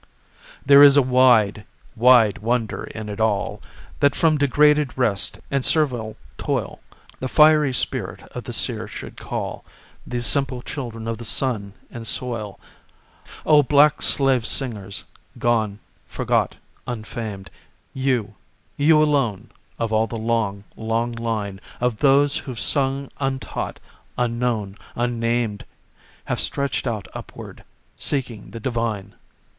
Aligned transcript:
There 0.65 0.81
is 0.81 0.97
a 0.97 1.03
wide, 1.03 1.63
wide 1.95 2.39
wonder 2.39 2.85
in 2.85 3.07
it 3.07 3.19
all, 3.19 3.61
That 3.99 4.15
from 4.15 4.39
degraded 4.39 4.97
rest 4.97 5.39
and 5.51 5.63
servile 5.63 6.17
toil 6.39 6.79
The 7.19 7.27
fiery 7.27 7.71
spirit 7.71 8.23
of 8.31 8.45
the 8.45 8.51
seer 8.51 8.87
should 8.87 9.15
call 9.15 9.63
These 10.07 10.25
simple 10.25 10.63
children 10.63 11.07
of 11.07 11.19
the 11.19 11.23
sun 11.23 11.73
and 11.91 12.07
soil. 12.07 12.59
O 13.45 13.61
black 13.61 14.01
slave 14.01 14.43
singers, 14.47 15.03
gone, 15.37 15.77
forgot, 16.07 16.55
unfamed, 16.87 17.51
You 17.93 18.33
you 18.77 19.03
alone, 19.03 19.51
of 19.77 19.93
all 19.93 20.07
the 20.07 20.17
long, 20.17 20.63
long 20.75 21.11
line 21.11 21.61
Of 21.79 21.97
those 21.97 22.37
who've 22.37 22.59
sung 22.59 23.11
untaught, 23.19 23.79
unknown, 24.17 24.79
unnamed, 24.95 25.63
Have 26.25 26.39
stretched 26.41 26.87
out 26.87 27.07
upward, 27.13 27.63
seeking 27.95 28.49
the 28.49 28.59
divine. 28.59 29.13